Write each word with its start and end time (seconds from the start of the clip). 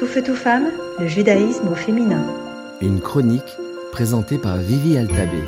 Tout 0.00 0.06
feu, 0.06 0.22
tout 0.22 0.34
femme, 0.34 0.70
le 0.98 1.06
judaïsme 1.06 1.68
au 1.68 1.74
féminin. 1.74 2.24
Une 2.80 3.02
chronique 3.02 3.58
présentée 3.92 4.38
par 4.38 4.56
Vivi 4.56 4.96
Altabé. 4.96 5.42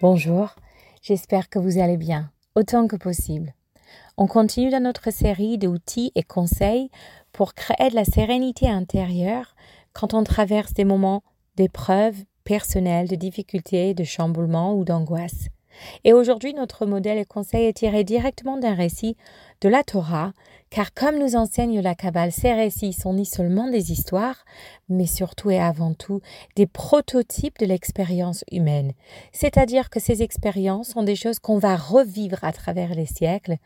Bonjour, 0.00 0.56
j'espère 1.02 1.48
que 1.48 1.60
vous 1.60 1.78
allez 1.78 1.98
bien, 1.98 2.32
autant 2.56 2.88
que 2.88 2.96
possible. 2.96 3.54
On 4.16 4.26
continue 4.26 4.70
dans 4.70 4.82
notre 4.82 5.12
série 5.12 5.56
d'outils 5.56 6.10
et 6.16 6.24
conseils 6.24 6.90
pour 7.30 7.54
créer 7.54 7.90
de 7.90 7.94
la 7.94 8.04
sérénité 8.04 8.68
intérieure 8.68 9.54
quand 9.92 10.12
on 10.12 10.24
traverse 10.24 10.74
des 10.74 10.84
moments 10.84 11.22
d'épreuves 11.54 12.24
personnelles, 12.42 13.06
de 13.06 13.14
difficultés, 13.14 13.94
de 13.94 14.02
chamboulements 14.02 14.74
ou 14.74 14.84
d'angoisse. 14.84 15.46
Et 16.04 16.12
aujourd'hui, 16.12 16.54
notre 16.54 16.86
modèle 16.86 17.18
et 17.18 17.24
conseil 17.24 17.66
est 17.66 17.78
tiré 17.78 18.04
directement 18.04 18.56
d'un 18.56 18.74
récit 18.74 19.16
de 19.60 19.68
la 19.68 19.82
Torah, 19.82 20.32
car 20.70 20.92
comme 20.92 21.18
nous 21.18 21.36
enseigne 21.36 21.80
la 21.80 21.94
Kabbale, 21.94 22.32
ces 22.32 22.52
récits 22.52 22.92
sont 22.92 23.14
ni 23.14 23.24
seulement 23.24 23.70
des 23.70 23.92
histoires, 23.92 24.44
mais 24.88 25.06
surtout 25.06 25.50
et 25.50 25.58
avant 25.58 25.94
tout 25.94 26.20
des 26.56 26.66
prototypes 26.66 27.58
de 27.58 27.66
l'expérience 27.66 28.44
humaine. 28.50 28.92
C'est-à-dire 29.32 29.90
que 29.90 30.00
ces 30.00 30.22
expériences 30.22 30.88
sont 30.90 31.02
des 31.02 31.16
choses 31.16 31.38
qu'on 31.38 31.58
va 31.58 31.76
revivre 31.76 32.42
à 32.42 32.52
travers 32.52 32.94
les 32.94 33.06
siècles, 33.06 33.56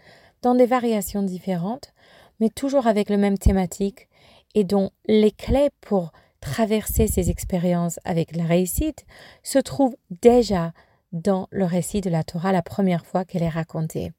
dans 0.42 0.54
des 0.54 0.66
variations 0.66 1.22
différentes, 1.22 1.92
mais 2.38 2.48
toujours 2.48 2.86
avec 2.86 3.10
le 3.10 3.16
même 3.16 3.38
thématique, 3.38 4.08
et 4.54 4.64
dont 4.64 4.90
les 5.06 5.30
clés 5.30 5.70
pour 5.80 6.12
traverser 6.40 7.06
ces 7.06 7.30
expériences 7.30 8.00
avec 8.04 8.34
la 8.34 8.44
réussite 8.44 9.04
se 9.42 9.58
trouvent 9.58 9.96
déjà 10.22 10.72
dans 11.12 11.48
le 11.50 11.64
récit 11.64 12.00
de 12.00 12.10
la 12.10 12.24
Torah 12.24 12.52
la 12.52 12.62
première 12.62 13.06
fois 13.06 13.24
qu'elle 13.24 13.42
est 13.42 13.48
racontée. 13.48 14.12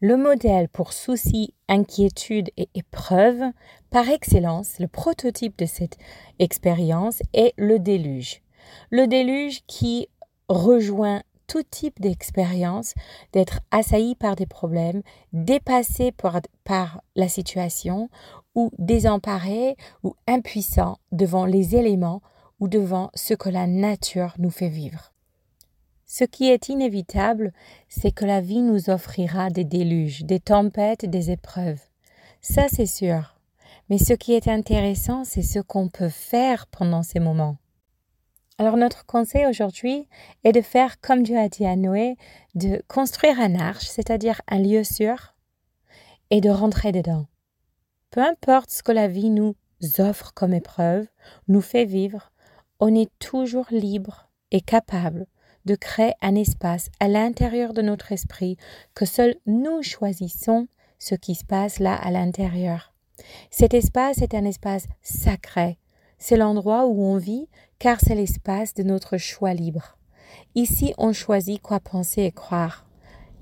Le 0.00 0.16
modèle 0.16 0.68
pour 0.68 0.92
soucis, 0.92 1.54
inquiétude 1.68 2.50
et 2.56 2.68
épreuve, 2.74 3.42
par 3.90 4.08
excellence, 4.10 4.78
le 4.78 4.88
prototype 4.88 5.58
de 5.58 5.66
cette 5.66 5.96
expérience 6.38 7.22
est 7.32 7.54
le 7.56 7.78
déluge. 7.78 8.42
Le 8.90 9.06
déluge 9.06 9.62
qui 9.66 10.08
rejoint 10.48 11.22
tout 11.46 11.62
type 11.62 12.00
d'expérience, 12.00 12.94
d'être 13.32 13.60
assailli 13.70 14.14
par 14.14 14.36
des 14.36 14.46
problèmes, 14.46 15.02
dépassé 15.32 16.12
par, 16.12 16.40
par, 16.64 17.00
la 17.16 17.28
situation, 17.28 18.10
ou 18.54 18.70
désemparé 18.78 19.76
ou 20.02 20.14
impuissant 20.26 20.98
devant 21.12 21.46
les 21.46 21.76
éléments 21.76 22.20
ou 22.60 22.68
devant 22.68 23.10
ce 23.14 23.34
que 23.34 23.48
la 23.48 23.66
nature 23.66 24.34
nous 24.38 24.50
fait 24.50 24.68
vivre. 24.68 25.13
Ce 26.06 26.24
qui 26.24 26.50
est 26.50 26.68
inévitable, 26.68 27.52
c'est 27.88 28.12
que 28.12 28.24
la 28.24 28.40
vie 28.40 28.60
nous 28.60 28.90
offrira 28.90 29.50
des 29.50 29.64
déluges, 29.64 30.24
des 30.24 30.40
tempêtes, 30.40 31.04
des 31.04 31.30
épreuves. 31.30 31.80
Ça, 32.40 32.66
c'est 32.68 32.86
sûr. 32.86 33.36
Mais 33.88 33.98
ce 33.98 34.12
qui 34.12 34.34
est 34.34 34.48
intéressant, 34.48 35.24
c'est 35.24 35.42
ce 35.42 35.58
qu'on 35.58 35.88
peut 35.88 36.08
faire 36.08 36.66
pendant 36.66 37.02
ces 37.02 37.20
moments. 37.20 37.56
Alors 38.56 38.76
notre 38.76 39.04
conseil 39.04 39.46
aujourd'hui 39.46 40.06
est 40.44 40.52
de 40.52 40.60
faire 40.60 41.00
comme 41.00 41.24
Dieu 41.24 41.36
a 41.36 41.48
dit 41.48 41.66
à 41.66 41.74
Noé, 41.74 42.16
de 42.54 42.82
construire 42.86 43.40
un 43.40 43.56
arche, 43.56 43.86
c'est-à-dire 43.86 44.40
un 44.46 44.60
lieu 44.60 44.84
sûr, 44.84 45.34
et 46.30 46.40
de 46.40 46.50
rentrer 46.50 46.92
dedans. 46.92 47.26
Peu 48.10 48.20
importe 48.20 48.70
ce 48.70 48.84
que 48.84 48.92
la 48.92 49.08
vie 49.08 49.30
nous 49.30 49.56
offre 49.98 50.32
comme 50.34 50.54
épreuve, 50.54 51.08
nous 51.48 51.60
fait 51.60 51.84
vivre, 51.84 52.30
on 52.78 52.94
est 52.94 53.10
toujours 53.18 53.66
libre 53.70 54.28
et 54.52 54.60
capable 54.60 55.26
de 55.64 55.74
créer 55.74 56.12
un 56.22 56.34
espace 56.34 56.90
à 57.00 57.08
l'intérieur 57.08 57.72
de 57.72 57.82
notre 57.82 58.12
esprit 58.12 58.56
que 58.94 59.04
seuls 59.04 59.36
nous 59.46 59.82
choisissons 59.82 60.68
ce 60.98 61.14
qui 61.14 61.34
se 61.34 61.44
passe 61.44 61.78
là 61.78 61.94
à 61.94 62.10
l'intérieur. 62.10 62.92
Cet 63.50 63.74
espace 63.74 64.18
est 64.18 64.34
un 64.34 64.44
espace 64.44 64.86
sacré. 65.02 65.78
C'est 66.18 66.36
l'endroit 66.36 66.86
où 66.86 67.02
on 67.02 67.16
vit 67.16 67.48
car 67.78 67.98
c'est 68.00 68.14
l'espace 68.14 68.74
de 68.74 68.82
notre 68.82 69.16
choix 69.16 69.54
libre. 69.54 69.98
Ici, 70.54 70.94
on 70.98 71.12
choisit 71.12 71.60
quoi 71.60 71.80
penser 71.80 72.22
et 72.22 72.32
croire. 72.32 72.86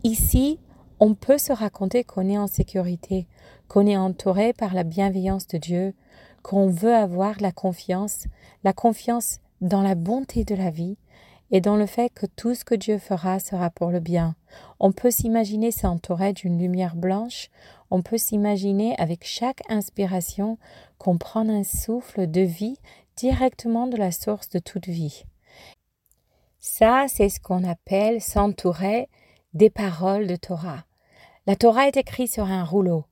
Ici, 0.05 0.59
on 0.99 1.15
peut 1.15 1.39
se 1.39 1.53
raconter 1.53 2.05
qu'on 2.05 2.29
est 2.29 2.39
en 2.39 2.47
sécurité, 2.47 3.27
qu'on 3.69 3.87
est 3.87 3.97
entouré 3.97 4.53
par 4.53 4.75
la 4.75 4.85
bienveillance 4.85 5.47
de 5.47 5.59
Dieu, 5.59 5.95
qu'on 6.43 6.69
veut 6.69 6.95
avoir 6.95 7.41
la 7.41 7.53
confiance, 7.53 8.25
la 8.65 8.73
confiance 8.73 9.39
dans 9.61 9.83
la 9.83 9.95
bonté 9.95 10.45
de 10.45 10.55
la 10.55 10.71
vie 10.71 10.97
et 11.53 11.61
dans 11.61 11.77
le 11.77 11.87
fait 11.87 12.09
que 12.09 12.27
tout 12.27 12.55
ce 12.55 12.65
que 12.65 12.75
Dieu 12.75 12.99
fera 12.99 13.39
sera 13.39 13.71
pour 13.71 13.91
le 13.91 14.01
bien. 14.01 14.35
On 14.81 14.91
peut 14.91 15.11
s'imaginer 15.11 15.71
s'entourer 15.71 16.33
d'une 16.33 16.59
lumière 16.59 16.97
blanche, 16.97 17.51
on 17.91 18.03
peut 18.03 18.19
s'imaginer 18.19 18.97
avec 18.99 19.25
chaque 19.25 19.63
inspiration 19.69 20.59
qu'on 20.99 21.19
prend 21.19 21.49
un 21.49 21.63
souffle 21.63 22.29
de 22.29 22.41
vie 22.41 22.79
directement 23.17 23.87
de 23.87 23.99
la 23.99 24.11
source 24.11 24.49
de 24.49 24.59
toute 24.59 24.89
vie. 24.89 25.25
Ça, 26.59 27.05
c'est 27.07 27.29
ce 27.29 27.39
qu'on 27.39 27.65
appelle 27.65 28.23
s'entourer 28.23 29.09
des 29.53 29.69
paroles 29.69 30.27
de 30.27 30.37
Torah. 30.37 30.85
La 31.47 31.57
Torah 31.57 31.89
est 31.89 31.97
écrite 31.97 32.33
sur 32.33 32.45
un 32.45 32.65
rouleau. 32.65 33.05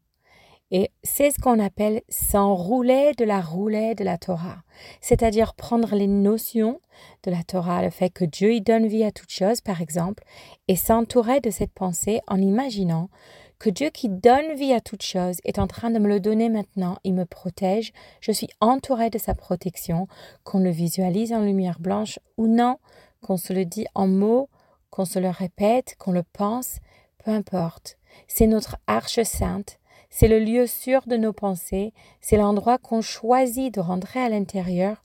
Et 0.71 0.91
c'est 1.03 1.31
ce 1.33 1.39
qu'on 1.41 1.59
appelle 1.59 2.03
s'enrouler 2.09 3.13
de 3.19 3.25
la 3.25 3.41
roulée 3.41 3.95
de 3.97 4.05
la 4.05 4.19
Torah, 4.19 4.63
c'est-à-dire 5.01 5.55
prendre 5.55 5.97
les 5.97 6.07
notions 6.07 6.81
de 7.25 7.31
la 7.31 7.43
Torah, 7.43 7.83
le 7.83 7.91
fait 7.91 8.11
que 8.11 8.25
Dieu 8.25 8.55
y 8.55 8.61
donne 8.61 8.87
vie 8.87 9.03
à 9.03 9.11
toute 9.11 9.31
chose, 9.31 9.61
par 9.61 9.81
exemple, 9.81 10.23
et 10.69 10.77
s'entourer 10.77 11.41
de 11.41 11.51
cette 11.51 11.73
pensée 11.73 12.21
en 12.29 12.41
imaginant 12.41 13.11
que 13.59 13.69
Dieu 13.69 13.91
qui 13.91 14.09
donne 14.09 14.55
vie 14.55 14.73
à 14.73 14.81
toute 14.81 15.03
chose 15.03 15.39
est 15.45 15.59
en 15.59 15.67
train 15.67 15.91
de 15.91 15.99
me 15.99 16.09
le 16.09 16.21
donner 16.21 16.49
maintenant, 16.49 16.99
il 17.05 17.15
me 17.15 17.27
protège, 17.27 17.93
je 18.21 18.33
suis 18.33 18.49
entouré 18.61 19.11
de 19.11 19.19
sa 19.19 19.35
protection, 19.35 20.07
qu'on 20.45 20.61
le 20.61 20.71
visualise 20.71 21.33
en 21.33 21.41
lumière 21.41 21.81
blanche 21.81 22.21
ou 22.37 22.47
non, 22.47 22.79
qu'on 23.23 23.37
se 23.37 23.53
le 23.53 23.65
dit 23.65 23.87
en 23.95 24.07
mots, 24.07 24.49
qu'on 24.91 25.05
se 25.05 25.19
le 25.19 25.29
répète, 25.29 25.97
qu'on 25.99 26.13
le 26.13 26.23
pense, 26.23 26.79
peu 27.25 27.33
importe. 27.33 27.99
C'est 28.29 28.47
notre 28.47 28.77
arche 28.87 29.23
sainte 29.25 29.80
c'est 30.11 30.29
le 30.29 30.41
lieu 30.41 30.67
sûr 30.67 31.03
de 31.07 31.17
nos 31.17 31.33
pensées, 31.33 31.95
c'est 32.21 32.37
l'endroit 32.37 32.79
qu'on 32.79 33.01
choisit 33.01 33.73
de 33.73 33.81
rentrer 33.81 34.21
à 34.21 34.29
l'intérieur 34.29 35.03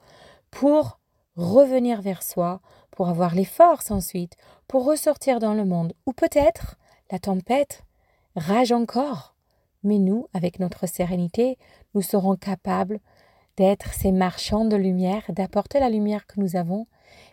pour 0.52 1.00
revenir 1.36 2.02
vers 2.02 2.24
soi, 2.24 2.62
pour 2.92 3.10
avoir 3.10 3.36
les 3.36 3.46
forces 3.46 3.92
ensuite, 3.92 4.36
pour 4.68 4.86
ressortir 4.86 5.40
dans 5.40 5.54
le 5.54 5.66
monde. 5.66 5.94
Ou 6.06 6.14
peut-être 6.14 6.76
la 7.12 7.20
tempête 7.20 7.84
rage 8.36 8.72
encore. 8.72 9.36
Mais 9.84 10.00
nous, 10.00 10.28
avec 10.34 10.60
notre 10.60 10.88
sérénité, 10.88 11.58
nous 11.94 12.02
serons 12.02 12.36
capables 12.36 13.00
d'être 13.58 13.94
ces 13.94 14.12
marchands 14.12 14.66
de 14.66 14.76
lumière, 14.76 15.24
d'apporter 15.30 15.80
la 15.80 15.90
lumière 15.90 16.26
que 16.26 16.40
nous 16.40 16.56
avons 16.56 16.88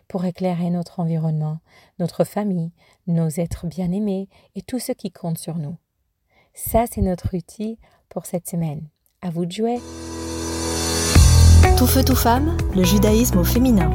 pour 0.07 0.25
éclairer 0.25 0.69
notre 0.69 0.99
environnement, 0.99 1.59
notre 1.99 2.23
famille, 2.23 2.71
nos 3.07 3.27
êtres 3.27 3.67
bien-aimés 3.67 4.29
et 4.55 4.61
tout 4.61 4.79
ce 4.79 4.91
qui 4.91 5.11
compte 5.11 5.37
sur 5.37 5.57
nous. 5.57 5.75
Ça, 6.55 6.85
c'est 6.89 7.01
notre 7.01 7.35
outil 7.35 7.79
pour 8.09 8.27
cette 8.27 8.47
semaine. 8.47 8.87
À 9.21 9.31
vous 9.31 9.45
de 9.45 9.51
jouer. 9.51 9.79
Tout 11.77 11.87
feu, 11.87 12.03
tout 12.03 12.15
femme, 12.15 12.55
le 12.75 12.83
judaïsme 12.83 13.39
au 13.39 13.43
féminin. 13.43 13.89